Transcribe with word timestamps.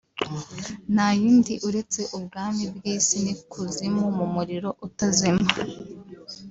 nta 0.93 1.07
yindi 1.21 1.53
uretse 1.67 2.01
ubwami 2.17 2.63
bw’isi 2.75 3.15
n’ikuzimu 3.23 4.03
mu 4.17 4.25
murimo 4.35 4.69
utazima 4.87 5.45